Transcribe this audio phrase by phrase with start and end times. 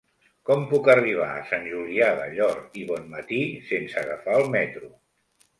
[0.49, 4.91] Com puc arribar a Sant Julià del Llor i Bonmatí sense agafar el metro?